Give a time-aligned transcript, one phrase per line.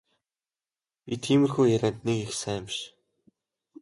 [1.05, 2.77] Би тиймэрхүү ярианд нэг их сайн биш.